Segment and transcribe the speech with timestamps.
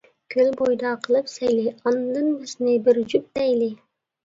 [0.35, 3.71] كۆل بويىدا قىلىپ سەيلى، ئاندىن بىزنى بىر جۈپ دەيلى.